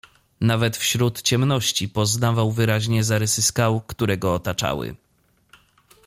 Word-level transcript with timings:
"Nawet 0.41 0.77
wśród 0.77 1.21
ciemności 1.21 1.89
poznawał 1.89 2.51
wyraźnie 2.51 3.03
zarysy 3.03 3.41
skał, 3.41 3.81
które 3.87 4.17
go 4.17 4.33
otaczały." 4.33 4.95